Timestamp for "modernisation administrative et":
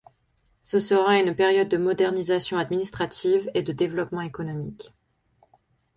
1.77-3.61